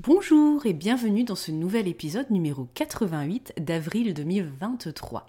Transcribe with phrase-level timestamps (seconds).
[0.00, 5.24] Bonjour et bienvenue dans ce nouvel épisode numéro 88 d'avril 2023.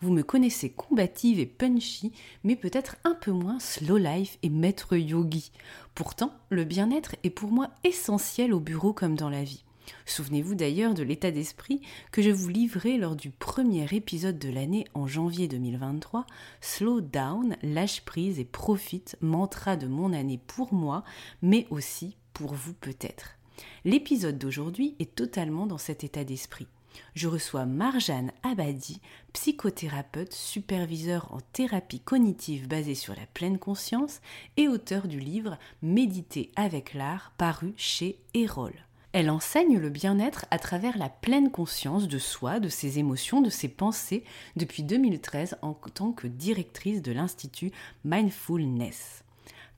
[0.00, 4.96] Vous me connaissez combative et punchy, mais peut-être un peu moins slow life et maître
[4.96, 5.52] yogi.
[5.94, 9.62] Pourtant, le bien-être est pour moi essentiel au bureau comme dans la vie.
[10.06, 14.86] Souvenez-vous d'ailleurs de l'état d'esprit que je vous livrais lors du premier épisode de l'année
[14.94, 16.24] en janvier 2023,
[16.62, 21.04] Slow down, lâche prise et profite, mantra de mon année pour moi,
[21.42, 23.37] mais aussi pour vous peut-être.
[23.84, 26.66] L'épisode d'aujourd'hui est totalement dans cet état d'esprit.
[27.14, 29.00] Je reçois Marjane Abadi,
[29.32, 34.20] psychothérapeute, superviseur en thérapie cognitive basée sur la pleine conscience
[34.56, 38.74] et auteur du livre Méditer avec l'art paru chez Erol.
[39.12, 43.50] Elle enseigne le bien-être à travers la pleine conscience de soi, de ses émotions, de
[43.50, 44.22] ses pensées
[44.56, 47.72] depuis 2013 en tant que directrice de l'Institut
[48.04, 49.24] Mindfulness.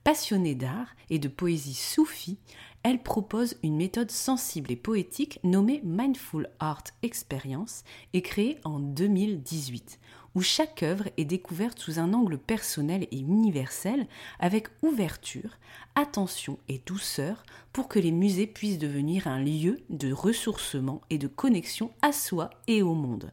[0.03, 2.37] Passionnée d'art et de poésie soufie,
[2.83, 7.83] elle propose une méthode sensible et poétique nommée Mindful Art Experience
[8.13, 9.99] et créée en 2018,
[10.33, 14.07] où chaque œuvre est découverte sous un angle personnel et universel
[14.39, 15.57] avec ouverture,
[15.95, 21.27] attention et douceur pour que les musées puissent devenir un lieu de ressourcement et de
[21.27, 23.31] connexion à soi et au monde.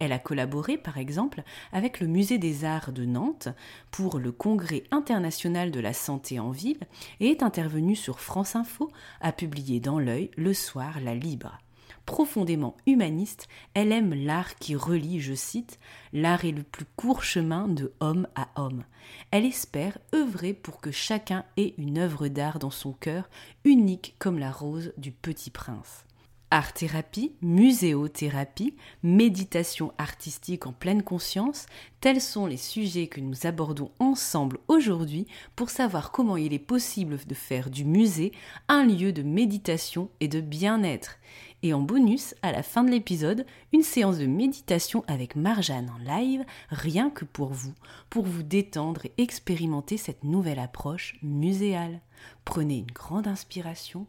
[0.00, 3.48] Elle a collaboré par exemple avec le Musée des Arts de Nantes
[3.90, 6.80] pour le Congrès international de la santé en ville
[7.20, 8.90] et est intervenue sur France Info,
[9.20, 11.58] a publié dans l'œil le soir La Libre.
[12.06, 15.78] Profondément humaniste, elle aime l'art qui relie, je cite,
[16.12, 18.84] L'art est le plus court chemin de homme à homme.
[19.30, 23.28] Elle espère œuvrer pour que chacun ait une œuvre d'art dans son cœur,
[23.64, 26.04] unique comme la rose du petit prince.
[26.52, 28.74] Art-thérapie, muséothérapie,
[29.04, 31.66] méditation artistique en pleine conscience,
[32.00, 37.18] tels sont les sujets que nous abordons ensemble aujourd'hui pour savoir comment il est possible
[37.24, 38.32] de faire du musée
[38.66, 41.18] un lieu de méditation et de bien-être.
[41.62, 46.18] Et en bonus, à la fin de l'épisode, une séance de méditation avec Marjane en
[46.18, 47.74] live, rien que pour vous,
[48.08, 52.00] pour vous détendre et expérimenter cette nouvelle approche muséale.
[52.44, 54.06] Prenez une grande inspiration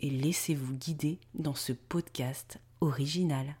[0.00, 3.56] et laissez-vous guider dans ce podcast original.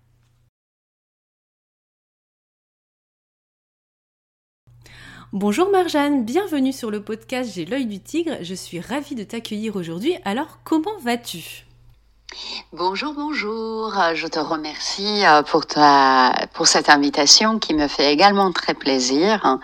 [5.32, 8.38] Bonjour Marjane, bienvenue sur le podcast J'ai l'œil du tigre.
[8.40, 10.14] Je suis ravie de t'accueillir aujourd'hui.
[10.24, 11.66] Alors, comment vas-tu?
[12.72, 13.92] Bonjour, bonjour.
[14.14, 15.66] Je te remercie euh, pour,
[16.54, 19.58] pour cette invitation qui me fait également très plaisir.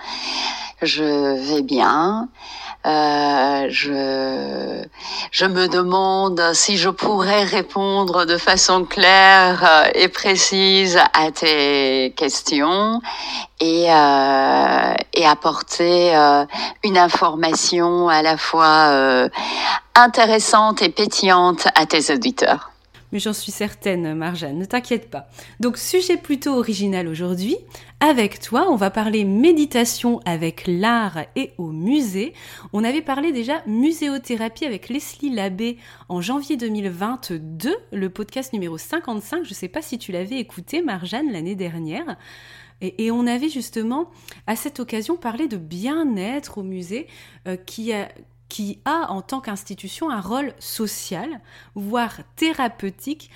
[0.83, 2.29] Je vais bien.
[2.87, 4.85] Euh, je,
[5.31, 12.13] je me demande si je pourrais répondre de façon claire euh, et précise à tes
[12.15, 13.01] questions
[13.59, 16.45] et, euh, et apporter euh,
[16.83, 19.29] une information à la fois
[19.95, 22.74] intéressante et pétillante à tes auditeurs
[23.15, 25.29] mais j'en suis certaine, Marjane, ne t'inquiète pas.
[25.61, 27.57] Donc, sujet plutôt original aujourd'hui.
[28.01, 32.35] Avec toi, on va parler méditation avec l'art et au musée.
[32.73, 35.79] On avait parlé déjà muséothérapie avec Leslie Labbé
[36.09, 39.45] en janvier 2022, le podcast numéro 55.
[39.45, 42.17] Je ne sais pas si tu l'avais écouté, Marjane, l'année dernière.
[42.81, 44.11] Et, on avait justement
[44.49, 47.07] à cette occasion parlé de bien-être au musée
[47.47, 48.09] euh, qui, a,
[48.55, 51.41] qui a en tant qu'institution un rôle social,
[51.75, 53.29] voire thérapeutique,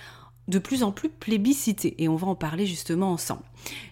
[0.47, 1.97] de plus en plus plébiscité.
[1.99, 3.43] Et on va en parler justement ensemble.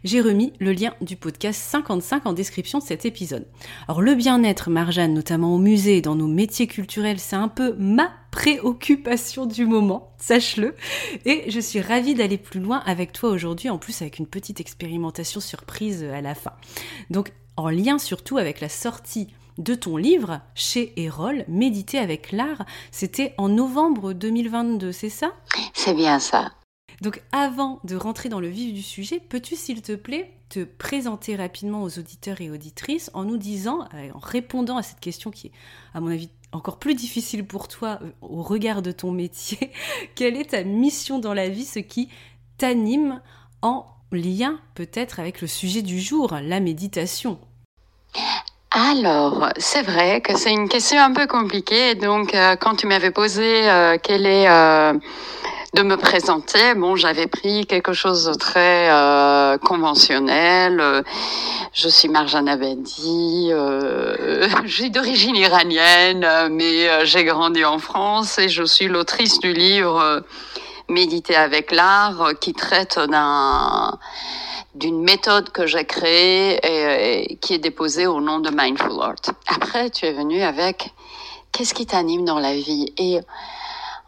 [0.04, 3.44] J'ai remis le lien du podcast 55 en description de cet épisode.
[3.88, 7.74] Alors le bien-être, Marjane, notamment au musée et dans nos métiers culturels, c'est un peu
[7.76, 10.76] ma préoccupation du moment, sache-le.
[11.24, 14.60] Et je suis ravie d'aller plus loin avec toi aujourd'hui, en plus avec une petite
[14.60, 16.52] expérimentation surprise à la fin.
[17.10, 19.26] Donc en lien surtout avec la sortie
[19.58, 22.64] de ton livre chez Erol, Méditer avec l'art.
[22.90, 25.32] C'était en novembre 2022, c'est ça?
[25.72, 26.52] C'est bien ça.
[27.02, 31.34] Donc avant de rentrer dans le vif du sujet, peux-tu s'il te plaît te présenter
[31.34, 35.48] rapidement aux auditeurs et auditrices en nous disant, euh, en répondant à cette question qui
[35.48, 35.52] est
[35.92, 39.72] à mon avis encore plus difficile pour toi euh, au regard de ton métier,
[40.14, 42.08] quelle est ta mission dans la vie, ce qui
[42.58, 43.20] t'anime
[43.62, 47.40] en lien peut-être avec le sujet du jour, la méditation?
[48.78, 51.94] Alors, c'est vrai que c'est une question un peu compliquée.
[51.94, 54.92] Donc, euh, quand tu m'avais posé euh, est euh,
[55.72, 58.90] de me présenter, bon, j'avais pris quelque chose de très
[59.64, 61.02] conventionnel.
[61.72, 68.62] Je suis Marjane Abedi, je suis d'origine iranienne, mais j'ai grandi en France et je
[68.62, 70.22] suis l'autrice du livre
[70.90, 73.98] Méditer avec l'art, qui traite d'un
[74.78, 79.34] d'une méthode que j'ai créée et, qui est déposée au nom de Mindful Art.
[79.46, 80.92] Après, tu es venu avec
[81.52, 82.92] qu'est-ce qui t'anime dans la vie?
[82.98, 83.20] Et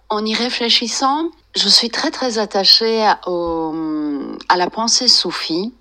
[0.09, 5.73] en y réfléchissant, je suis très très attachée à la pensée soufie.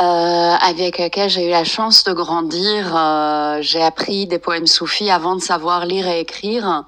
[0.00, 2.94] Euh, avec laquelle j'ai eu la chance de grandir.
[2.94, 6.84] Euh, j'ai appris des poèmes soufis avant de savoir lire et écrire.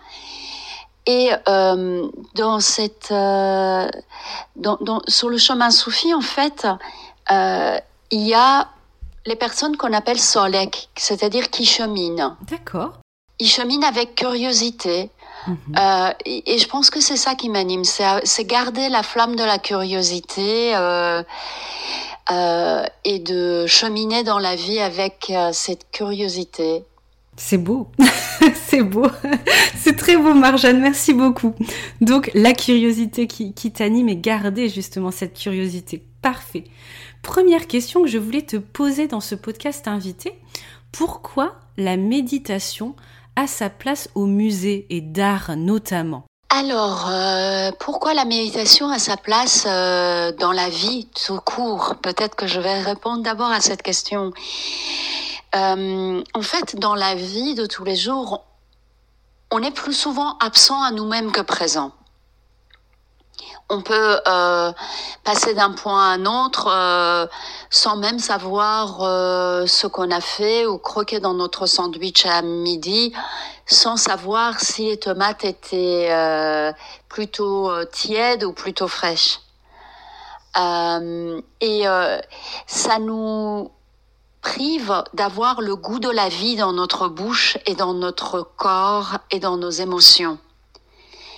[1.06, 3.88] Et euh, dans cette, euh,
[4.56, 6.66] dans, dans, sur le chemin soufi, en fait,
[7.30, 7.78] euh,
[8.10, 8.68] il y a
[9.26, 12.36] les personnes qu'on appelle solek, c'est-à-dire qui cheminent.
[12.48, 12.92] D'accord.
[13.38, 15.10] Ils cheminent avec curiosité.
[15.46, 16.12] Mhm.
[16.26, 19.58] Et, et, je pense que c'est ça qui m'anime, c'est garder la flamme de la
[19.58, 20.72] curiosité
[23.04, 26.84] et de cheminer dans la vie avec cette curiosité.
[27.38, 27.88] C'est beau,
[28.70, 29.06] c'est beau,
[29.76, 31.54] c'est très beau Marjane, merci beaucoup.
[32.00, 36.64] Donc la curiosité qui, t'anime et garder justement cette curiosité, parfait.
[37.22, 40.38] Première question que je voulais te poser dans ce podcast invité,
[40.92, 42.94] pourquoi la méditation
[43.34, 46.24] a sa place au musée et d'art notamment?
[46.48, 51.96] Alors, euh, pourquoi la méditation a sa place euh, dans la vie tout court?
[52.02, 54.32] Peut-être que je vais répondre d'abord à cette question.
[55.56, 58.44] Euh, en fait, dans la vie de tous les jours,
[59.50, 61.92] on est plus souvent absent à nous-mêmes que présent.
[63.72, 64.72] On peut euh,
[65.22, 67.26] passer d'un point à un autre euh,
[67.70, 73.12] sans même savoir euh, ce qu'on a fait ou croquer dans notre sandwich à midi,
[73.66, 76.10] sans savoir si les tomates étaient
[77.08, 79.38] plutôt tièdes ou plutôt fraîches.
[80.56, 81.84] et
[82.66, 83.70] ça nous
[84.42, 89.38] prive d'avoir le goût de la vie dans notre bouche et dans notre corps et
[89.38, 90.38] dans nos émotions.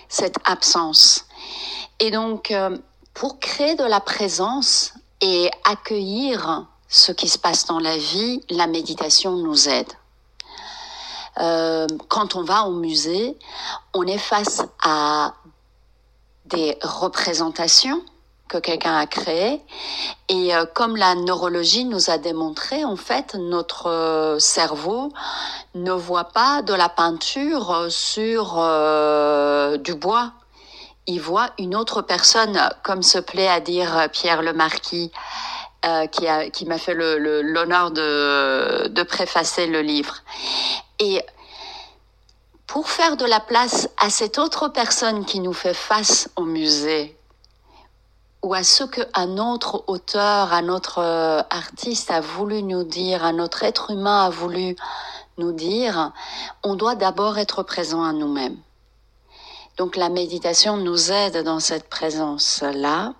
[0.08, 1.26] Cette absence.
[1.98, 2.76] Et donc, euh,
[3.14, 8.66] pour créer de la présence et accueillir ce qui se passe dans la vie, la
[8.66, 9.92] méditation nous aide.
[11.38, 13.38] Euh, quand on va au musée,
[13.94, 15.34] on est face à
[16.44, 18.02] des représentations
[18.52, 19.62] que quelqu'un a créé.
[20.28, 25.10] Et euh, comme la neurologie nous a démontré, en fait, notre euh, cerveau
[25.74, 30.32] ne voit pas de la peinture sur euh, du bois.
[31.06, 35.10] Il voit une autre personne, comme se plaît à dire Pierre le Marquis,
[36.12, 40.18] qui a qui m'a fait l'honneur de, de préfacer le livre.
[41.00, 41.20] Et
[42.68, 47.16] pour faire de la place à cette autre personne qui nous fait face au musée,
[48.42, 53.38] ou à ce qu'un autre auteur, un autre euh, artiste a voulu nous dire, un
[53.38, 54.76] autre être humain a voulu
[55.38, 56.12] nous dire,
[56.64, 58.58] on doit d'abord être présent à nous-mêmes.
[59.76, 63.14] Donc la méditation nous aide dans cette présence-là.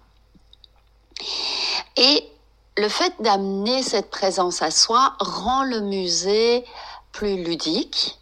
[1.97, 2.29] Et
[2.77, 6.65] le fait d'amener cette présence à soi rend le musée
[7.13, 8.19] plus ludique,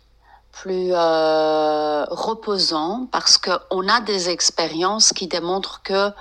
[0.52, 6.12] plus euh, reposant, parce qu'on a des expériences qui démontrent que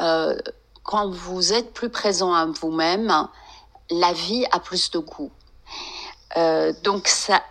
[0.00, 0.36] euh,
[0.82, 3.28] quand vous êtes plus présent à vous-même,
[3.90, 5.30] la vie a plus de goût.
[6.36, 7.42] Euh, donc ça,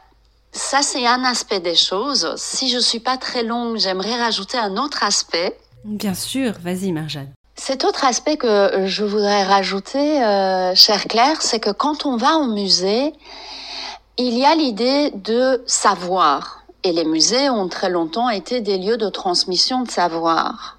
[0.51, 2.33] ça c'est un aspect des choses.
[2.37, 5.57] Si je suis pas très longue, j'aimerais rajouter un autre aspect.
[5.83, 7.31] Bien sûr, vas-y Marjane.
[7.55, 12.37] Cet autre aspect que je voudrais rajouter, euh, chère Claire, c'est que quand on va
[12.37, 13.13] au musée,
[14.17, 16.63] il y a l'idée de savoir.
[16.83, 20.76] Et les musées ont très longtemps été des lieux de transmission de savoir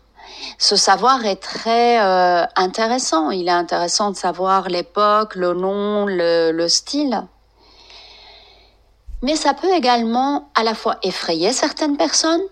[0.58, 3.30] ce savoir est très euh, intéressant.
[3.30, 7.24] Il est intéressant de savoir l'époque, le nom, le, le style.
[9.22, 12.42] Mais ça peut également à la fois effrayer certaines personnes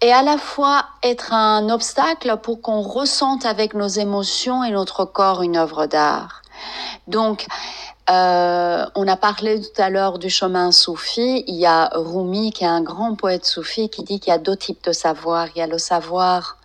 [0.00, 5.04] et à la fois être un obstacle pour qu'on ressente avec nos émotions et notre
[5.04, 6.42] corps une œuvre d'art.
[7.06, 7.46] Donc,
[8.10, 11.44] euh, on a parlé tout à l'heure du chemin soufi.
[11.46, 14.38] Il y a Rumi, qui est un grand poète soufi, qui dit qu'il y a
[14.38, 15.48] deux types de savoir.
[15.54, 16.56] Il y a le savoir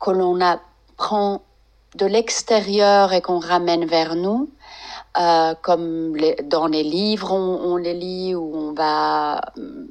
[0.00, 1.42] que l'on apprend
[1.94, 4.50] de l'extérieur et qu'on ramène vers nous,
[5.18, 9.86] euh, comme dans les livres on, les lit où on va mm,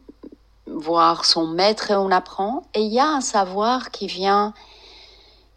[0.67, 2.63] voir son maître et on apprend.
[2.74, 4.53] Et il y a un savoir qui vient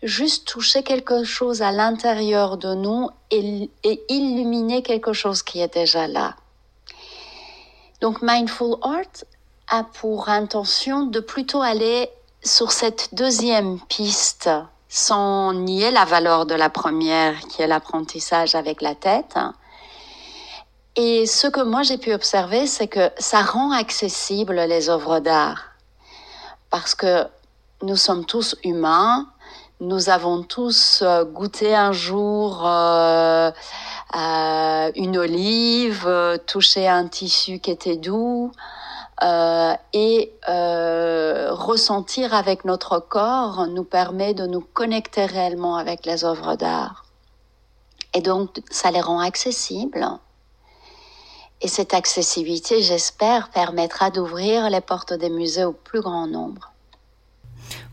[0.02, 3.70] juste toucher quelque chose à l'intérieur de nous et,
[4.08, 6.36] illuminer quelque chose qui est déjà là.
[8.00, 9.24] Donc Mindful Art
[9.68, 12.08] a pour intention de plutôt aller
[12.42, 14.50] sur cette deuxième piste
[14.88, 19.38] sans nier la valeur de la première qui est l'apprentissage avec la tête.
[20.96, 25.62] Et ce que moi j'ai pu observer, c'est que ça rend accessible les œuvres d'art.
[26.70, 27.26] Parce que
[27.82, 29.28] nous sommes tous humains,
[29.80, 33.52] nous avons tous euh, goûté un jour euh,
[34.96, 38.50] une olive, euh, touché un tissu qui était doux,
[39.22, 46.24] euh, et euh, ressentir avec notre corps nous permet de nous connecter réellement avec les
[46.24, 47.04] œuvres d'art.
[48.14, 50.06] Et donc, ça les rend accessibles.
[51.60, 56.72] Et cette accessibilité, j'espère, permettra d'ouvrir les portes des musées au plus grand nombre.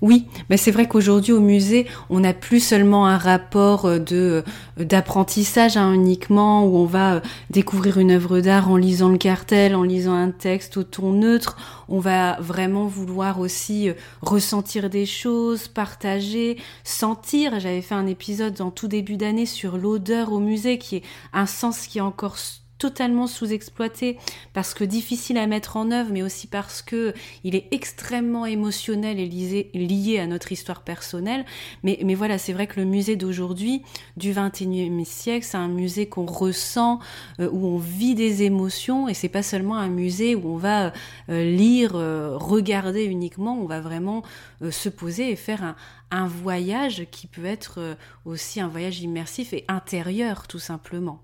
[0.02, 4.44] Oui, mais c'est vrai qu'aujourd'hui au musée, on n'a plus seulement un rapport euh, de
[4.80, 9.18] euh, d'apprentissage hein, uniquement où on va euh, découvrir une œuvre d'art en lisant le
[9.18, 11.58] cartel, en lisant un texte au ton neutre.
[11.88, 13.90] On va vraiment vouloir aussi
[14.22, 17.60] ressentir des choses, partager, sentir.
[17.60, 21.04] J'avais fait un épisode en tout début d'année sur l'odeur au musée, qui est
[21.34, 22.38] un sens qui est encore
[22.78, 24.18] totalement sous-exploité
[24.54, 27.14] parce que difficile à mettre en œuvre, mais aussi parce que
[27.44, 31.46] il est extrêmement émotionnel et lié, à notre histoire personnelle.
[31.84, 33.82] Mais, mais voilà, c'est vrai que le musée d'aujourd'hui,
[34.18, 37.00] du 21e siècle, c'est un musée qu'on ressent,
[37.40, 40.94] euh, où on vit des émotions, et c'est pas seulement un musée où on va
[41.30, 44.24] euh, lire, euh, regarder uniquement, on va vraiment
[44.70, 45.76] se poser et faire un,
[46.12, 51.22] un voyage qui peut être aussi un voyage immersif et intérieur, tout simplement.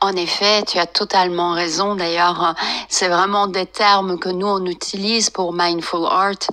[0.00, 1.94] En effet, tu as totalement raison.
[1.94, 2.54] D'ailleurs,
[2.88, 6.46] c'est vraiment des termes que nous, on utilise pour Mindful Art.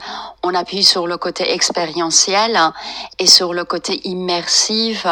[0.43, 2.57] On appuie sur le côté expérientiel
[3.17, 5.05] et sur le côté immersif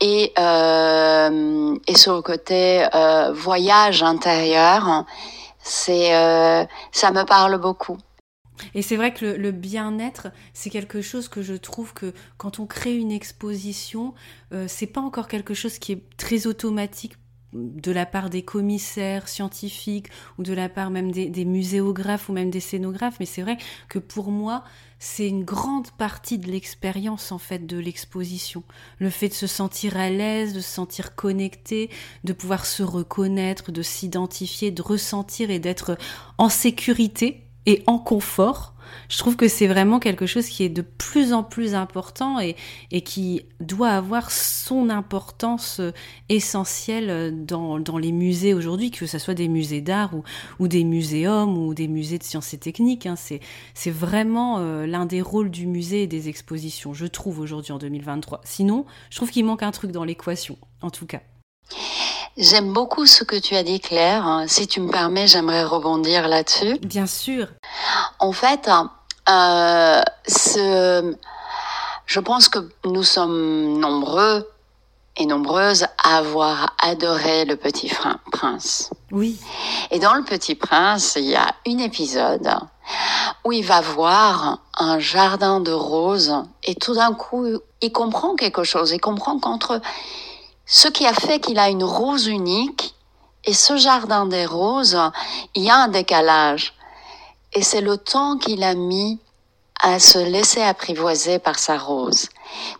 [0.00, 5.04] et, euh, et sur le côté euh, voyage intérieur.
[5.60, 7.98] C'est, euh, ça me parle beaucoup.
[8.74, 12.58] Et c'est vrai que le, le bien-être, c'est quelque chose que je trouve que quand
[12.58, 14.14] on crée une exposition,
[14.52, 17.14] euh, c'est pas encore quelque chose qui est très automatique
[17.58, 22.50] de la part des commissaires scientifiques ou de la part même des, muséographes ou même
[22.50, 24.64] des scénographes, mais c'est vrai que pour moi,
[24.98, 28.62] c'est une grande partie de l'expérience en fait de l'exposition.
[28.98, 31.90] Le fait de se sentir à l'aise, de se sentir connecté,
[32.24, 35.96] de pouvoir se reconnaître, de s'identifier, de ressentir et d'être
[36.38, 38.74] en sécurité et en confort
[39.08, 42.56] je trouve que c'est vraiment quelque chose qui est de plus en plus important et,
[43.02, 45.92] qui doit avoir son importance euh,
[46.28, 50.12] essentielle euh, dans, les musées aujourd'hui, que ce soit des musées d'art
[50.58, 53.06] ou, des muséums ou des musées de sciences et techniques.
[53.06, 53.16] Hein.
[53.16, 53.40] C'est,
[53.74, 57.78] c'est vraiment euh, l'un des rôles du musée et des expositions, je trouve, aujourd'hui en
[57.78, 58.40] 2023.
[58.44, 61.22] Sinon, je trouve qu'il manque un truc dans l'équation, en tout cas.
[62.36, 64.44] J'aime beaucoup ce que tu as dit, Claire.
[64.46, 66.78] Si tu me permets, j'aimerais rebondir là-dessus.
[66.82, 67.48] Bien sûr.
[68.18, 68.68] En fait,
[69.28, 71.16] euh, ce,
[72.06, 74.48] je pense que nous sommes nombreux
[75.18, 77.90] et nombreuses à avoir adoré le Petit
[78.30, 78.90] Prince.
[79.10, 79.38] Oui.
[79.90, 82.48] Et dans le Petit Prince, il y a un épisode
[83.44, 87.46] où il va voir un jardin de roses et tout d'un coup,
[87.80, 88.92] il comprend quelque chose.
[88.92, 89.80] Il comprend qu'entre
[90.70, 92.94] ce qui a fait qu'il a une rose unique
[93.44, 95.00] et ce jardin des roses,
[95.54, 96.74] il y a un décalage.
[97.54, 99.18] Et c'est le temps qu'il a mis
[99.80, 102.28] à se laisser apprivoiser par sa rose.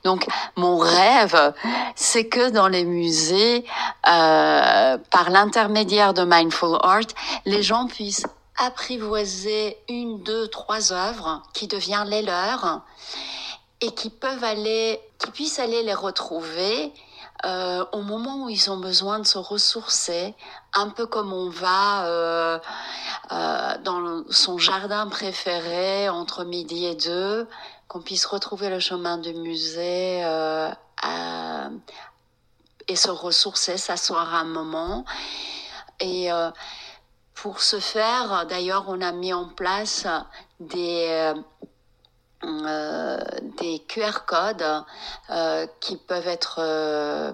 [0.05, 0.27] Donc
[0.57, 1.55] mon rêve,
[1.95, 3.65] c'est que dans les musées,
[4.07, 7.09] euh, par l'intermédiaire de Mindful Art,
[7.47, 8.27] les gens puissent
[8.59, 12.83] apprivoiser une, deux, trois œuvres qui deviennent les leurs
[13.81, 16.93] et qui peuvent aller, qui puissent aller les retrouver
[17.45, 20.35] euh, au moment où ils ont besoin de se ressourcer,
[20.75, 22.59] un peu comme on va euh,
[23.31, 27.47] euh, dans son jardin préféré entre midi et deux,
[27.87, 30.21] qu'on puisse retrouver le chemin du musée
[32.89, 35.05] et se ressourcer, s'asseoir un moment.
[36.01, 36.29] Et
[37.35, 40.07] pour ce faire, d'ailleurs, on a mis en place
[40.61, 41.33] des
[42.45, 43.19] euh,
[43.59, 44.85] des QR codes
[45.31, 47.33] euh, qui peuvent être euh,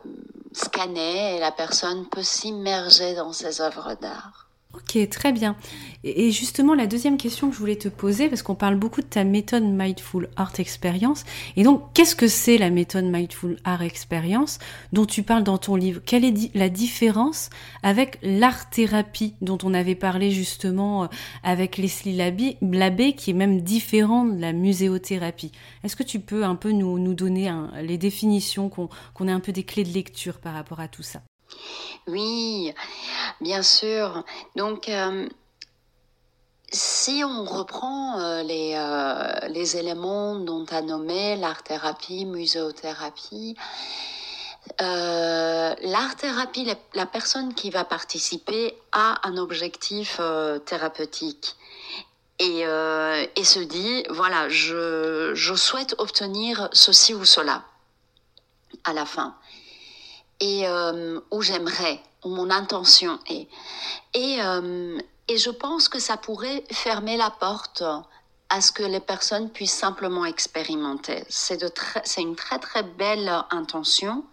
[0.52, 4.43] scannés et la personne peut s'immerger dans ces œuvres d'art.
[4.74, 5.54] Ok, très bien.
[6.02, 9.06] Et justement, la deuxième question que je voulais te poser, parce qu'on parle beaucoup de
[9.06, 11.24] ta méthode Mindful Art Experience,
[11.56, 14.58] et donc qu'est-ce que c'est la méthode Mindful Art Experience
[14.92, 16.00] dont tu parles dans ton livre?
[16.04, 17.50] Quelle est la différence
[17.84, 21.06] avec l'art-thérapie dont on avait parlé justement euh,
[21.44, 25.52] avec Leslie Labbé, qui est même différent de la muséothérapie?
[25.84, 27.48] Est-ce que tu peux un peu nous, nous donner
[27.80, 31.22] les définitions, qu'on ait un peu des clés de lecture par rapport à tout ça?
[32.06, 32.74] Oui,
[33.40, 34.24] bien sûr.
[34.56, 35.26] Donc, euh,
[36.70, 43.56] si on reprend euh, les, euh, les, éléments dont as nommé l'art-thérapie, muséothérapie,
[44.78, 50.20] l'art-thérapie, la, personne qui va participer a un objectif
[50.66, 51.56] thérapeutique.
[52.40, 57.62] Et, et, se dit, voilà, je, je souhaite obtenir ceci ou cela
[58.84, 59.36] à la fin
[60.40, 63.48] et euh, où j'aimerais, où mon intention est.
[64.14, 64.98] Et, euh,
[65.28, 67.82] et je pense que ça pourrait fermer la porte
[68.50, 71.24] à ce que les personnes puissent simplement expérimenter.
[71.28, 71.62] C'est
[72.16, 74.24] une très très belle intention.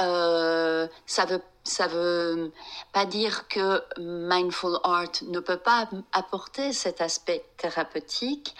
[0.00, 2.50] Euh, ça veut ça veut
[2.94, 8.54] pas dire que mindful art ne peut pas apporter cet aspect thérapeutique,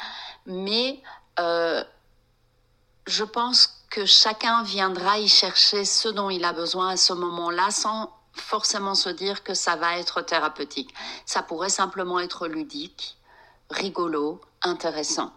[0.45, 1.01] mais
[3.09, 7.71] je pense que chacun viendra y chercher ce dont il a besoin à ce moment-là
[7.71, 10.95] sans forcément se dire que ça va être thérapeutique.
[11.27, 13.17] Ça pourrait simplement être ludique,
[13.71, 15.33] rigolo, intéressant.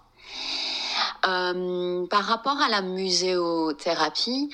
[1.27, 4.49] Euh, par rapport à la muséothérapie,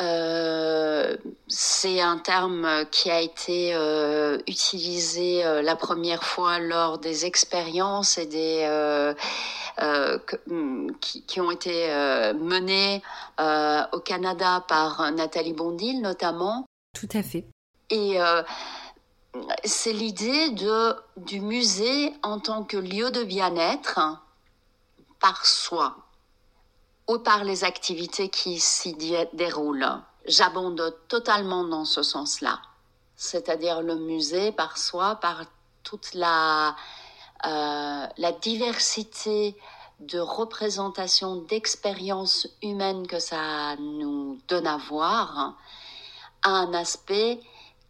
[0.00, 1.16] euh,
[1.48, 8.26] c'est un terme qui a été euh, utilisé la première fois lors des expériences et
[8.26, 9.14] des
[11.00, 11.88] qui, qui, ont été
[12.34, 13.02] menées
[13.38, 16.66] au Canada par Nathalie Bondil notamment.
[16.94, 17.44] Tout à fait.
[17.90, 18.18] Et
[19.64, 24.00] c'est l'idée de du musée en tant que lieu de bien-être
[25.20, 25.96] par soi
[27.08, 28.94] ou par les activités qui s'y
[29.32, 29.86] déroulent.
[30.26, 32.60] J'abonde totalement dans ce sens-là,
[33.16, 35.44] c'est-à-dire le musée par soi, par
[35.84, 36.72] toute la, euh,
[37.44, 39.56] la diversité
[40.00, 45.56] de représentations, d'expériences humaines que ça nous donne à voir,
[46.42, 47.40] a un aspect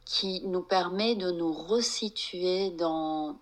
[0.04, 3.36] qui nous permet de nous resituer dans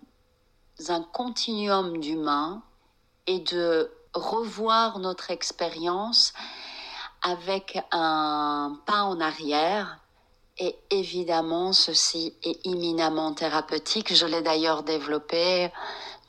[0.89, 2.63] un continuum d'humain
[3.27, 6.33] et de revoir notre expérience
[7.21, 9.99] avec un pas en arrière.
[10.57, 14.13] Et évidemment, ceci est éminemment thérapeutique.
[14.13, 15.69] Je l'ai d'ailleurs développé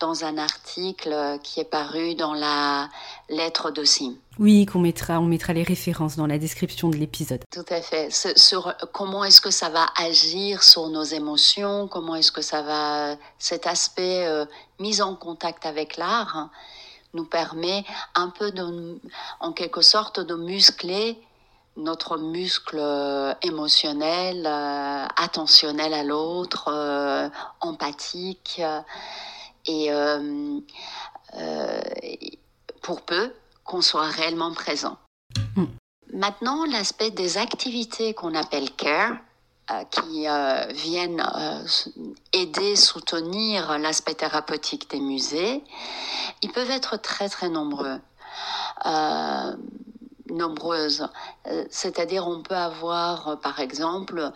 [0.01, 2.89] dans un article qui est paru dans la
[3.29, 4.17] lettre de Sim.
[4.39, 7.41] Oui, qu'on mettra, on mettra les références dans la description de l'épisode.
[7.53, 8.11] Tout à fait.
[8.37, 13.17] Sur comment est-ce que ça va agir sur nos émotions, comment est-ce que ça va,
[13.39, 14.45] cet aspect euh,
[14.81, 16.51] mise en contact avec l'art,
[17.15, 17.85] nous permet
[18.15, 19.01] un peu de,
[19.41, 21.19] en quelque sorte de muscler
[21.77, 27.29] notre muscle euh, émotionnel, euh, attentionnel à l'autre, euh,
[27.61, 28.61] empathique,
[29.69, 29.91] et
[32.83, 33.33] pour peu
[33.65, 34.97] qu'on soit réellement présent.
[35.57, 35.67] Hmm.
[36.13, 39.17] Maintenant, l'aspect des activités qu'on appelle care,
[39.73, 41.67] euh, qui euh, viennent euh,
[42.33, 45.65] aider, soutenir l'aspect thérapeutique des musées,
[46.43, 47.99] ils peuvent être très très nombreux.
[50.37, 51.09] Nombreuses.
[51.71, 54.31] C'est-à-dire on peut avoir par exemple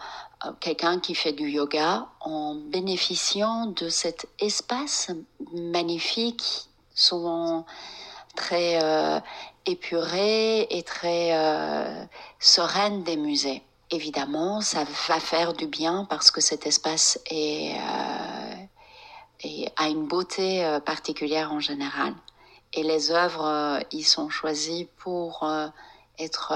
[0.60, 5.10] quelqu'un qui fait du yoga en bénéficiant de cet espace
[5.52, 7.66] magnifique, souvent
[8.36, 8.78] très
[9.66, 12.08] épuré et très
[12.38, 17.74] sereine des musées évidemment, ça va faire du bien parce que cet espace euh,
[19.76, 22.14] a une beauté euh, particulière en général.
[22.72, 25.44] Et les œuvres euh, y sont choisies pour
[26.20, 26.52] être,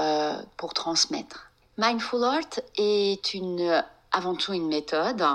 [0.57, 1.51] pour transmettre.
[1.77, 5.25] Mindful Art est une, avant tout une méthode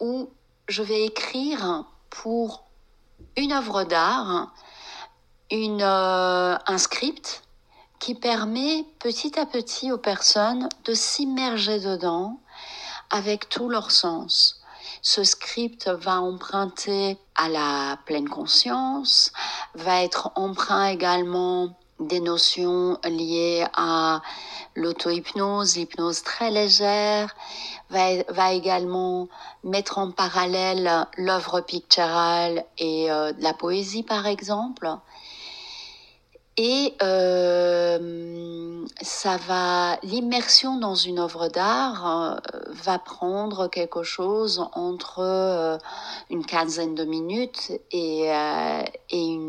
[0.00, 0.30] où
[0.68, 2.64] je vais écrire pour
[3.36, 4.52] une œuvre d'art,
[5.50, 7.42] une, un script
[7.98, 12.38] qui permet petit à petit aux personnes de s'immerger dedans
[13.10, 14.60] avec tout leur sens.
[15.02, 19.32] Ce script va emprunter à la pleine conscience,
[19.74, 24.22] va être emprunt également des notions liées à
[24.74, 27.34] l'auto-hypnose, l'hypnose très légère,
[27.90, 29.28] va, également
[29.64, 34.88] mettre en parallèle l'œuvre picturale et euh, la poésie par exemple.
[36.60, 42.36] Et euh, ça va, l'immersion dans une œuvre d'art euh,
[42.70, 45.78] va prendre quelque chose entre
[46.30, 48.32] une quinzaine de minutes et,
[49.10, 49.47] et une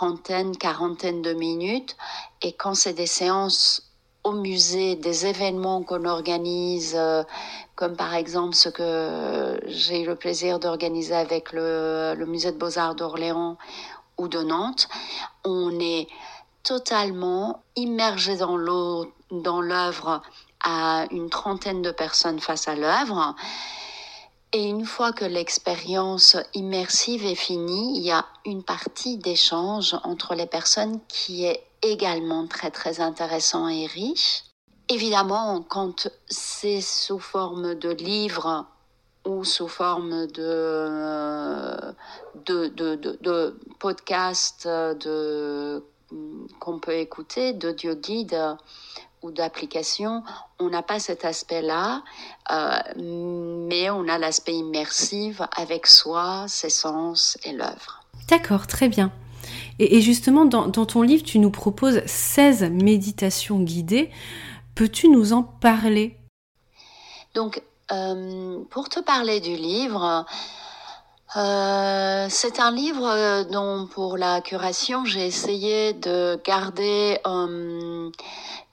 [0.00, 1.94] trentaine, quarantaine de minutes.
[2.40, 3.82] Et quand c'est des séances
[4.24, 7.22] au musée, des événements qu'on organise, euh,
[7.74, 12.56] comme par exemple ce que j'ai eu le plaisir d'organiser avec le, le musée de
[12.56, 13.58] beaux-arts d'Orléans
[14.16, 14.88] ou de Nantes,
[15.44, 16.06] on est
[16.62, 20.22] totalement immergé dans l'eau, dans l'œuvre
[20.64, 23.34] à une trentaine de personnes face à l'œuvre.
[24.52, 30.34] Et une fois que l'expérience immersive est finie, il y a une partie d'échange entre
[30.34, 34.42] les personnes qui est également très très intéressant et riche.
[34.88, 38.66] Évidemment, quand c'est sous forme de livre
[39.24, 41.94] ou sous forme de,
[42.46, 44.68] de, de, podcast
[46.58, 48.56] qu'on peut écouter, d'audio guide
[49.22, 50.22] ou d'application,
[50.58, 52.02] on n'a pas cet aspect-là,
[52.50, 58.00] euh, mais on a l'aspect immersif avec soi, ses sens et l'œuvre.
[58.28, 59.12] D'accord, très bien.
[59.78, 64.10] Et, et justement, dans, dans, ton livre, tu nous proposes 16 méditations guidées.
[64.74, 66.16] Peux-tu nous en parler?
[67.34, 70.24] Donc, euh, pour te parler du livre,
[71.36, 78.10] euh, c'est un livre dont pour la curation j'ai essayé de garder euh,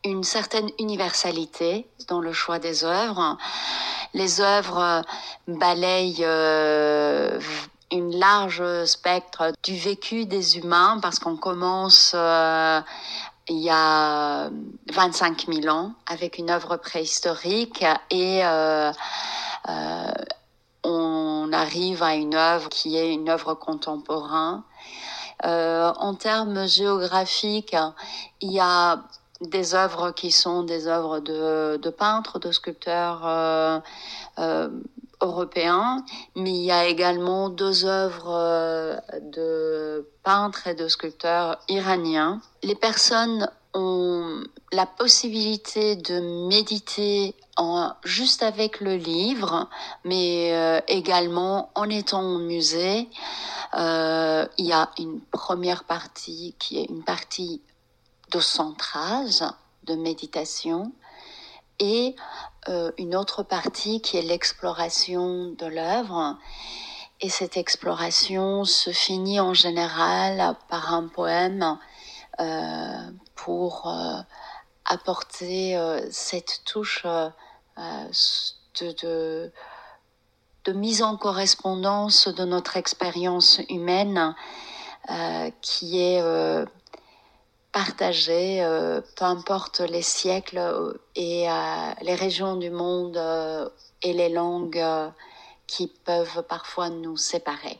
[0.04, 3.38] une certaine universalité dans le choix des œuvres.
[4.14, 5.04] Les œuvres
[5.48, 7.40] balayent euh,
[7.92, 12.82] une large spectre du vécu des humains parce qu'on commence euh,
[13.50, 14.50] il y a
[14.94, 18.92] 25 000 ans avec une œuvre préhistorique et euh,
[19.70, 20.12] euh,
[20.88, 24.62] on arrive à une œuvre qui est une œuvre contemporaine.
[25.46, 27.76] Euh, en termes géographiques,
[28.42, 29.04] il y a
[29.42, 33.80] des œuvres qui sont des œuvres de, peintres, de sculpteurs euh,
[34.40, 34.70] euh,
[35.22, 36.04] européens,
[36.36, 42.42] mais il y a également deux œuvres de peintres et de sculpteurs iraniens.
[42.64, 47.36] Les personnes ont la possibilité de méditer
[48.04, 49.70] juste avec le livre,
[50.04, 53.10] mais euh, également en étant au musée.
[53.74, 57.62] Euh, il y a une première partie qui est une partie
[58.32, 59.44] de centrage,
[59.84, 60.92] de méditation,
[61.80, 62.16] et
[62.70, 66.38] euh, une autre partie qui est l'exploration de l'œuvre.
[67.22, 71.80] Et cette exploration se finit en général par un poème
[73.34, 73.92] pour
[74.86, 75.76] apporter
[76.12, 77.08] cette touche
[77.78, 79.52] de,
[80.66, 84.36] de, mise en correspondance de notre expérience humaine
[85.10, 86.22] euh, qui est
[87.72, 88.66] partagée,
[89.16, 91.48] peu importe les siècles et
[92.02, 93.18] les régions du monde
[94.02, 94.84] et les langues
[95.68, 97.80] qui peuvent parfois nous séparer.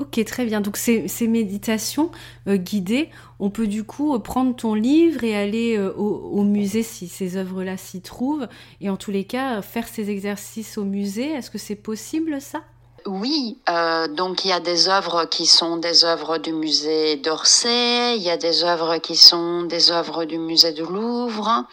[0.00, 0.60] Ok, très bien.
[0.62, 2.10] Donc ces, méditations
[2.48, 7.08] euh, guidées, on peut du coup prendre ton livre et aller euh, au, musée si
[7.08, 8.48] ces œuvres-là s'y trouvent,
[8.80, 11.30] et en tous les cas faire ces exercices au musée.
[11.32, 12.62] Est-ce que c'est possible ça?
[13.06, 18.16] Oui, euh, donc il y a des œuvres qui sont des œuvres du musée d'Orsay,
[18.16, 21.64] il y a des œuvres qui sont des œuvres du musée du Louvre,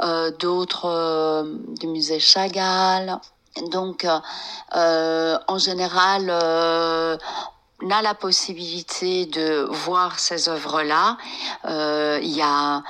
[0.00, 1.44] euh, d'autres euh,
[1.80, 3.18] du musée Chagall.
[3.62, 4.04] Donc,
[4.76, 7.16] euh, en général, euh,
[7.82, 11.16] on a la possibilité de voir ces œuvres-là.
[11.66, 12.82] Euh, il y a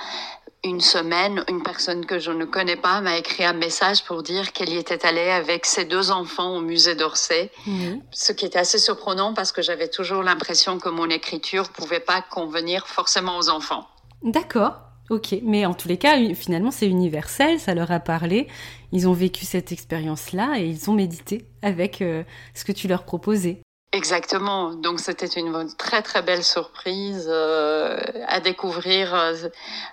[0.63, 4.53] une semaine, une personne que je ne connais pas m'a écrit un message pour dire
[4.53, 7.97] qu'elle y était allée avec ses deux enfants au musée d'Orsay, mmh.
[8.11, 12.23] ce qui était assez surprenant parce que j'avais toujours l'impression que mon écriture pouvait pas
[12.23, 13.87] convenir forcément aux enfants.
[14.23, 14.84] D'accord.
[15.11, 18.49] Ok, mais en tous les cas, finalement, c'est universel, ça leur a parlé.
[18.91, 22.23] Ils ont vécu cette expérience-là et ils ont médité avec euh,
[22.55, 23.61] ce que tu leur proposais.
[23.93, 24.75] Exactement.
[24.75, 29.15] Donc c'était une très très belle surprise euh, à découvrir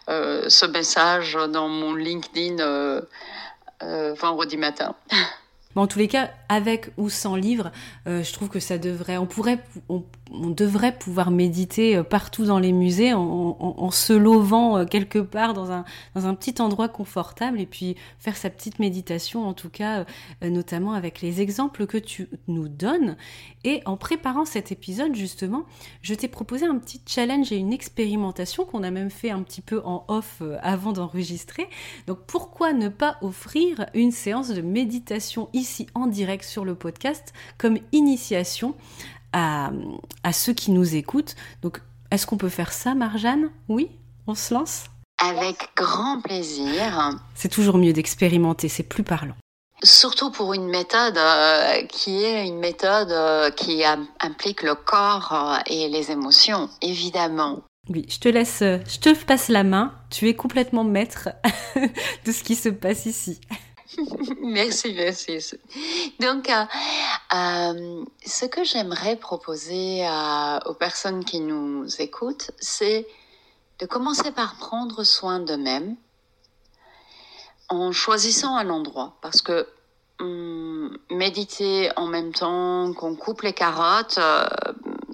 [0.08, 3.02] euh, ce message dans mon LinkedIn
[4.18, 4.96] vendredi matin.
[5.76, 7.72] En tous les cas, avec ou sans livre,
[8.06, 12.60] je trouve que ça devrait, on pourrait, on, on devrait pouvoir méditer euh, partout dans
[12.60, 17.60] les musées en, se lovant euh, quelque part dans un, dans un petit endroit confortable
[17.60, 20.06] et puis faire sa petite méditation, en tout cas,
[20.42, 23.18] notamment avec les exemples que tu nous donnes.
[23.64, 25.66] Et en préparant cet épisode, justement,
[26.02, 29.62] je t'ai proposé un petit challenge et une expérimentation qu'on a même fait un petit
[29.62, 31.68] peu en off avant d'enregistrer.
[32.08, 37.34] Donc, pourquoi ne pas offrir une séance de méditation ici en direct sur le podcast
[37.58, 38.76] comme initiation
[39.34, 39.72] à,
[40.24, 41.36] à ceux qui nous écoutent.
[41.62, 43.50] Donc Est-ce qu'on peut faire ça, Marjane?
[43.70, 43.90] Oui?
[44.28, 44.86] On se lance?
[45.24, 47.20] Avec grand plaisir.
[47.36, 49.36] C'est toujours mieux d'expérimenter, c'est plus parlant.
[49.84, 53.84] Surtout pour une méthode euh, qui est une méthode euh, qui
[54.20, 57.62] implique le corps euh, et les émotions, évidemment.
[57.90, 59.92] Oui, je te laisse, je te passe la main.
[60.12, 61.30] Tu es complètement maître
[62.26, 63.42] de ce qui se passe ici.
[64.42, 65.38] merci, merci.
[66.20, 66.50] Donc,
[67.32, 70.08] ce que j'aimerais proposer
[70.66, 73.08] aux personnes qui nous écoutent, c'est
[73.80, 75.96] de commencer par prendre soin d'eux-mêmes
[77.72, 79.14] en choisissant un endroit.
[79.22, 79.68] Parce que
[80.20, 84.46] hum, méditer en même temps qu'on coupe les carottes, euh,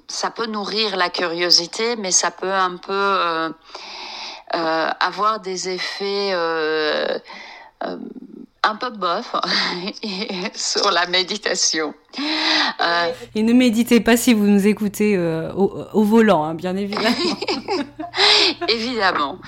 [0.08, 3.48] ça peut nourrir la curiosité, mais ça peut un peu euh,
[4.54, 6.34] euh, avoir des effets
[8.68, 9.34] un peu bof
[10.54, 11.94] sur la méditation.
[13.34, 17.16] Et ne méditez pas si vous nous écoutez au, volant, hein, bien évidemment.
[18.68, 19.38] évidemment.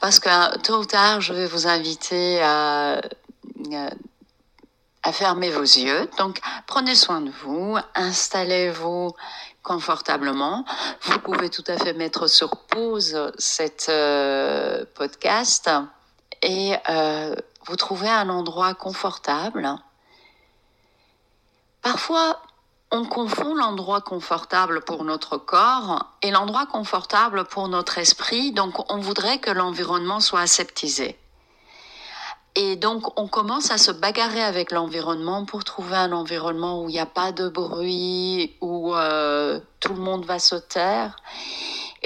[0.00, 3.00] Parce que tôt ou tard, je vais vous inviter à,
[5.02, 6.08] à fermer vos yeux.
[6.18, 9.14] Donc, prenez soin de vous, installez-vous
[9.62, 10.64] confortablement.
[11.02, 15.70] Vous pouvez tout à fait mettre sur pause cette euh, podcast
[16.42, 17.34] et euh,
[17.66, 19.76] vous trouvez un endroit confortable.
[21.82, 22.40] Parfois,
[22.90, 28.98] on confond l'endroit confortable pour notre corps et l'endroit confortable pour notre esprit, donc on
[28.98, 31.18] voudrait que l'environnement soit aseptisé.
[32.56, 36.92] Et donc on commence à se bagarrer avec l'environnement pour trouver un environnement où il
[36.92, 41.16] n'y a pas de bruit, où euh, tout le monde va se taire.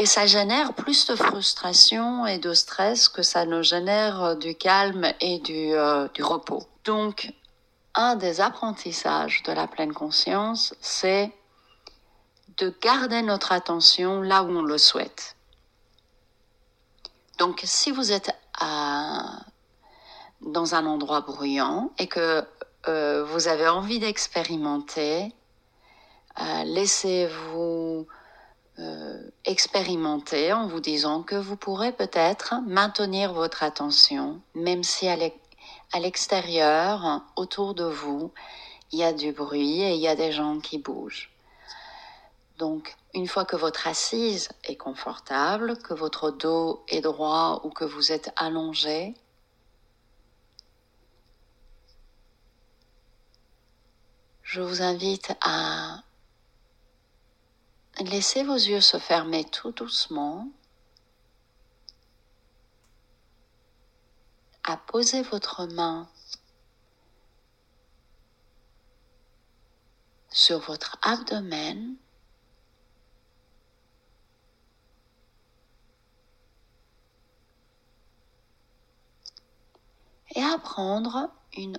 [0.01, 5.13] Et ça génère plus de frustration et de stress que ça ne génère du calme
[5.21, 6.63] et du, euh, du repos.
[6.85, 7.33] Donc
[7.97, 11.33] un des apprentissages de la pleine conscience, c'est
[12.59, 15.37] de garder notre attention là où on le souhaite.
[17.39, 18.31] Donc si vous êtes
[20.41, 22.45] dans un endroit bruyant et que
[22.87, 25.33] euh, vous avez envie d'expérimenter,
[26.41, 28.07] euh, laissez-vous
[28.81, 35.17] euh, expérimenter en vous disant que vous pourrez peut-être maintenir votre attention, même si à
[35.99, 38.33] l'extérieur, autour de vous,
[38.93, 41.31] il y a du bruit et il y a des gens qui bougent.
[42.59, 47.85] Donc, une fois que votre assise est confortable, que votre dos est droit ou que
[47.85, 49.15] vous êtes allongé,
[54.43, 56.03] je vous invite à
[58.05, 60.49] laisser vos yeux se fermer tout doucement.
[64.65, 66.09] À poser votre main
[70.31, 71.97] sur votre abdomen.
[80.35, 81.79] Et à prendre une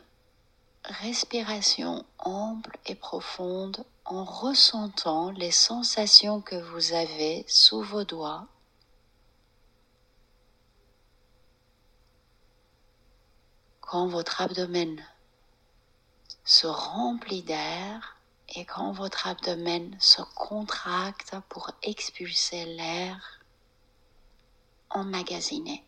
[0.83, 8.47] respiration ample et profonde en ressentant les sensations que vous avez sous vos doigts
[13.81, 14.99] quand votre abdomen
[16.43, 18.17] se remplit d'air
[18.55, 23.39] et quand votre abdomen se contracte pour expulser l'air
[24.89, 25.85] emmagasiné.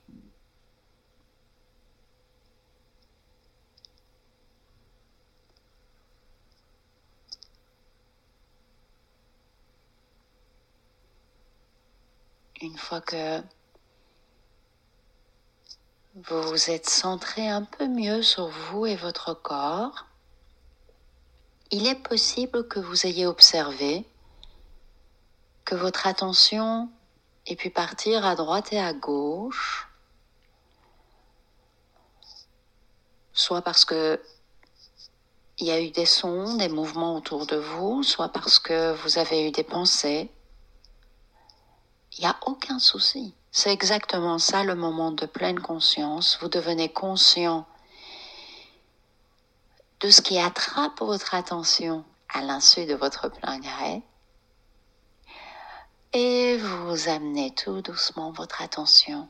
[12.61, 13.41] Une fois que
[16.13, 20.05] vous vous êtes centré un peu mieux sur vous et votre corps.
[21.71, 24.05] Il est possible que vous ayez observé
[25.65, 26.89] que votre attention
[27.47, 29.87] ait pu partir à droite et à gauche,
[33.33, 34.21] soit parce que
[35.57, 39.17] il y a eu des sons, des mouvements autour de vous, soit parce que vous
[39.17, 40.29] avez eu des pensées.
[42.17, 43.33] Il n'y a aucun souci.
[43.51, 46.37] C'est exactement ça le moment de pleine conscience.
[46.41, 47.65] Vous devenez conscient
[50.01, 54.01] de ce qui attrape votre attention à l'insu de votre plein gré.
[56.13, 59.29] Et vous amenez tout doucement votre attention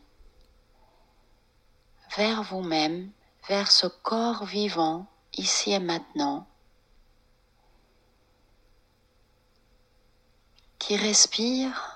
[2.17, 3.11] vers vous-même,
[3.47, 6.47] vers ce corps vivant ici et maintenant
[10.79, 11.90] qui respire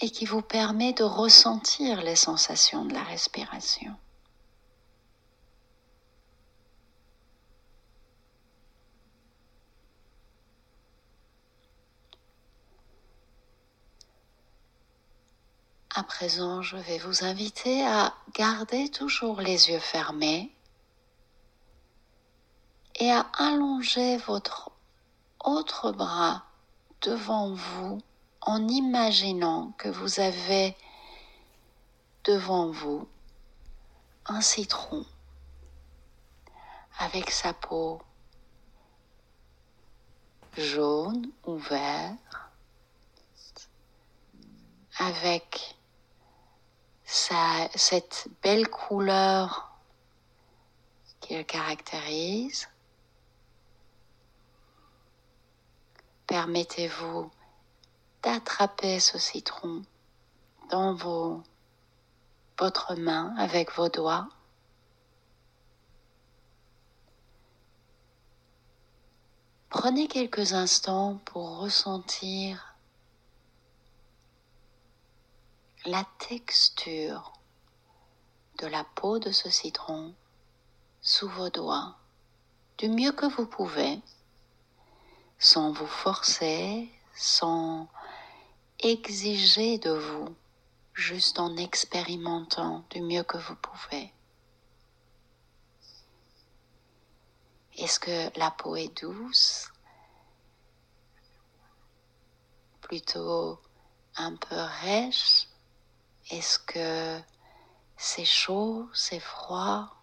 [0.00, 3.94] et qui vous permet de ressentir les sensations de la respiration.
[15.94, 20.54] À présent, je vais vous inviter à garder toujours les yeux fermés
[23.00, 24.70] et à allonger votre
[25.44, 26.44] autre bras
[27.00, 28.00] devant vous
[28.48, 30.74] en imaginant que vous avez
[32.24, 33.06] devant vous
[34.24, 35.04] un citron
[36.98, 38.00] avec sa peau
[40.56, 42.16] jaune ou vert,
[44.96, 45.76] avec
[47.04, 49.78] sa, cette belle couleur
[51.20, 52.66] qui le caractérise.
[56.26, 57.30] Permettez-vous
[58.22, 59.82] d'attraper ce citron
[60.70, 61.42] dans vos,
[62.58, 64.28] votre main avec vos doigts.
[69.68, 72.74] Prenez quelques instants pour ressentir
[75.84, 77.32] la texture
[78.58, 80.14] de la peau de ce citron
[81.00, 81.96] sous vos doigts
[82.78, 84.00] du mieux que vous pouvez,
[85.38, 87.88] sans vous forcer, sans
[88.80, 90.36] exiger de vous,
[90.94, 94.12] juste en expérimentant du mieux que vous pouvez.
[97.76, 99.70] Est-ce que la peau est douce?
[102.80, 103.60] Plutôt
[104.16, 105.48] un peu rêche?
[106.30, 107.20] Est-ce que
[107.96, 109.94] c'est chaud, c'est froid,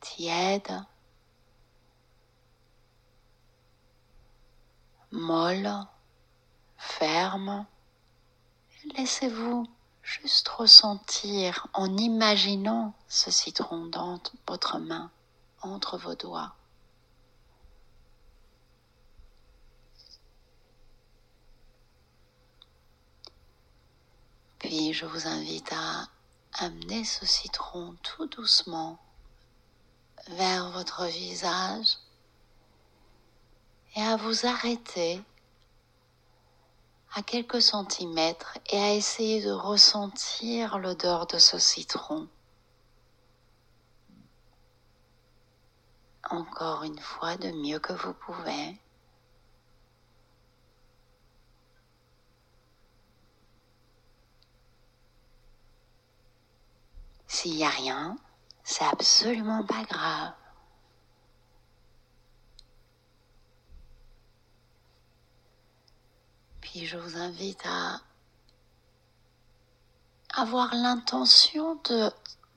[0.00, 0.84] tiède,
[5.10, 5.70] molle,
[6.84, 7.66] ferme
[8.96, 9.66] Laissez-vous
[10.02, 15.10] juste ressentir en imaginant ce citron dans votre main
[15.62, 16.54] entre vos doigts.
[24.58, 26.08] Puis je vous invite à
[26.52, 28.98] amener ce citron tout doucement
[30.28, 31.98] vers votre visage
[33.96, 35.22] et à vous arrêter
[37.14, 42.28] à quelques centimètres et à essayer de ressentir l'odeur de ce citron.
[46.30, 48.80] encore une fois de mieux que vous pouvez.
[57.26, 58.16] S'il n'y a rien,
[58.62, 60.32] c'est absolument pas grave.
[66.74, 68.00] Puis je vous invite à
[70.34, 72.10] avoir l'intention de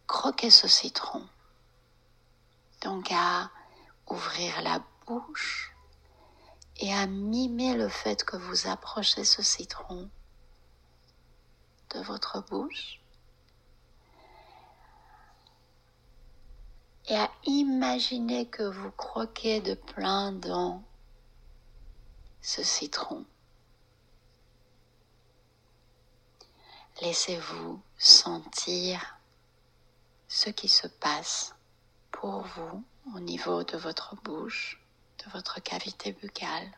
[0.08, 1.24] croquer ce citron.
[2.82, 3.52] Donc à
[4.10, 5.72] ouvrir la bouche
[6.78, 10.10] et à mimer le fait que vous approchez ce citron
[11.92, 13.00] de votre bouche
[17.06, 20.82] et à imaginer que vous croquez de plein dents
[22.42, 23.24] ce citron.
[27.02, 29.20] Laissez-vous sentir
[30.28, 31.54] ce qui se passe
[32.12, 32.84] pour vous
[33.16, 34.82] au niveau de votre bouche,
[35.24, 36.72] de votre cavité buccale,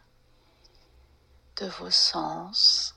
[1.55, 2.95] de vos sens.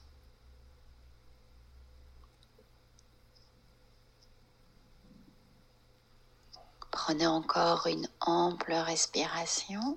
[6.90, 9.96] Prenez encore une ample respiration.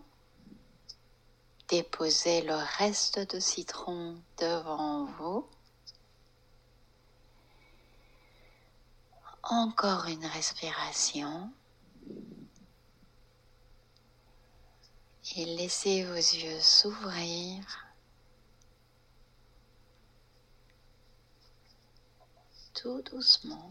[1.70, 5.50] Déposez le reste de citron devant vous.
[9.50, 11.52] Encore une respiration.
[15.38, 17.64] et laissez vos yeux s'ouvrir.
[22.74, 23.68] Tout doucement.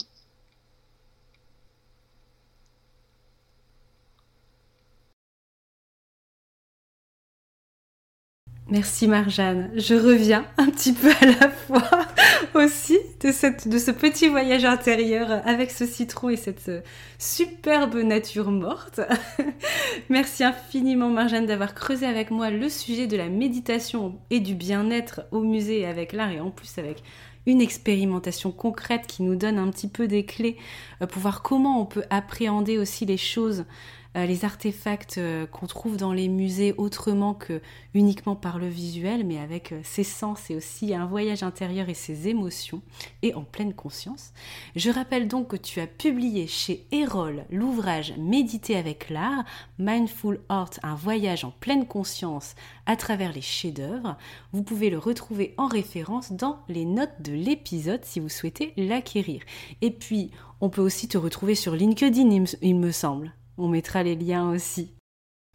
[8.70, 9.70] Merci Marjane.
[9.77, 11.83] Je reviens un petit peu à la fois
[12.54, 16.81] aussi de, ce petit voyage intérieur avec ce citron et cette euh,
[17.19, 19.02] superbe nature morte.
[20.08, 25.27] Merci infiniment Marjane d'avoir creusé avec moi le sujet de la méditation et du bien-être
[25.31, 27.02] au musée avec l'art et en plus avec
[27.44, 30.56] une expérimentation concrète qui nous donne un petit peu des clés
[31.02, 33.67] euh, pour voir comment on peut appréhender aussi les choses
[34.15, 37.60] les artefacts euh, qu'on trouve dans les musées autrement que
[37.94, 41.94] uniquement par le visuel, mais avec euh, ses sens et aussi un voyage intérieur et
[41.94, 42.81] ses émotions,
[43.23, 44.33] et en pleine conscience.
[44.77, 49.44] Je rappelle donc que tu as publié chez Erol l'ouvrage Méditer avec l'art,
[49.79, 52.54] Mindful Art, un voyage en pleine conscience
[52.87, 54.17] à travers les chefs-d'œuvre.
[54.52, 59.42] Vous pouvez le retrouver en référence dans les notes de l'épisode si vous souhaitez l'acquérir.
[59.83, 63.35] Et puis, on peut aussi te retrouver sur LinkedIn, il me semble.
[63.57, 64.90] On mettra les liens aussi.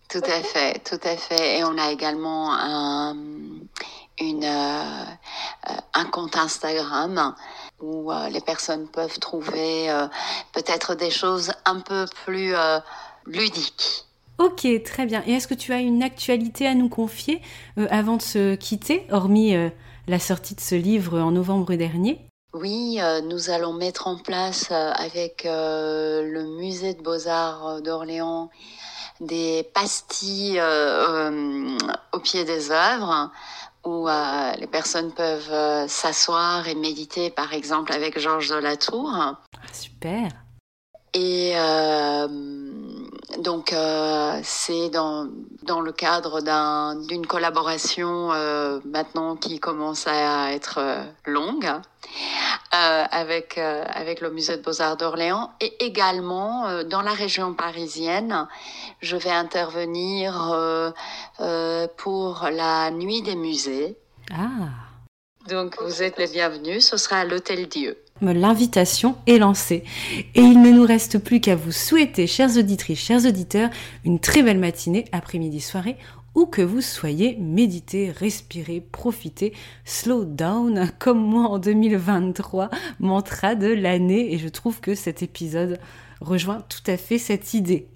[0.10, 1.60] Tout à fait, tout à fait.
[1.60, 3.16] Et on a également un,
[4.20, 5.06] une, euh,
[5.94, 7.36] un compte Instagram
[7.80, 10.08] où euh, les personnes peuvent trouver euh,
[10.54, 12.54] peut-être des choses un peu plus
[13.26, 14.06] ludiques.
[14.38, 15.22] Ok, très bien.
[15.28, 17.42] Et est-ce que tu as une actualité à nous confier
[17.90, 19.54] avant de se quitter, hormis
[20.08, 22.29] la sortie de ce livre en novembre dernier?
[22.54, 28.50] Oui, nous allons mettre en place avec le musée de beaux-arts d'Orléans
[29.20, 30.62] des pastilles
[32.12, 33.32] au pied des œuvres
[33.86, 34.08] où
[34.60, 39.12] les personnes peuvent s'asseoir et méditer, par exemple, avec Georges de la Tour.
[39.16, 39.38] Ah,
[39.72, 40.32] super.
[41.14, 41.54] Et
[43.40, 43.74] donc,
[44.44, 45.28] c'est dans,
[45.64, 46.42] dans le cadre
[47.08, 48.30] d'une collaboration
[48.86, 50.80] maintenant qui commence à être
[51.26, 51.70] longue.
[52.72, 57.56] Euh, avec, euh, avec le musée de beaux-arts d'Orléans et également euh, dans la région
[57.56, 58.48] parisienne.
[59.02, 60.94] Je vais intervenir
[61.98, 63.98] pour la nuit des musées.
[64.32, 64.70] Ah.
[65.48, 67.98] Donc vous êtes les bienvenus, ce sera à l'Hôtel Dieu.
[68.22, 69.84] L'invitation est lancée.
[70.36, 73.70] Et il ne nous reste plus qu'à vous souhaiter, chères auditrices, chers auditeurs,
[74.06, 75.98] une très belle matinée, après-midi, soirée
[76.36, 79.54] où que vous soyez, méditez, respirez, profitez,
[79.86, 85.80] slow down, comme moi en 2023, mantra de l'année, et je trouve que cet épisode
[86.22, 87.88] rejoint tout à fait cette idée.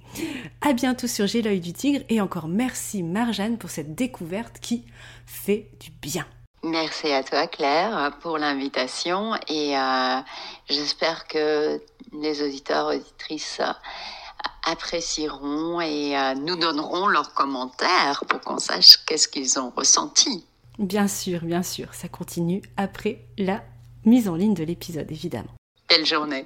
[0.62, 4.86] À bientôt sur J'ai l'œil du tigre, et encore merci Marjane pour cette découverte qui
[5.26, 6.26] fait du bien.
[6.64, 10.20] Merci à toi Claire pour l'invitation et euh,
[10.70, 11.82] j'espère que
[12.14, 13.60] les auditeurs auditrices
[14.66, 20.46] apprécieront et euh, nous donneront leurs commentaires pour qu'on sache qu'est-ce qu'ils ont ressenti.
[20.80, 23.62] Bien sûr, bien sûr, ça continue après la
[24.06, 25.54] mise en ligne de l'épisode, évidemment.
[25.90, 26.46] Belle journée.